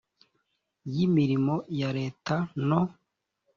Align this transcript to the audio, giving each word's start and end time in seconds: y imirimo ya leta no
y 0.93 0.95
imirimo 1.05 1.55
ya 1.79 1.89
leta 1.97 2.35
no 2.67 2.81